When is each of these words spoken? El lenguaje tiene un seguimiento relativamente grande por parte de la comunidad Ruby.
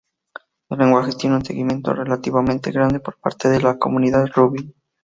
El 0.71 0.79
lenguaje 0.79 1.11
tiene 1.11 1.35
un 1.35 1.45
seguimiento 1.45 1.93
relativamente 1.93 2.71
grande 2.71 2.99
por 2.99 3.19
parte 3.19 3.49
de 3.49 3.61
la 3.61 3.77
comunidad 3.77 4.25
Ruby. 4.33 4.73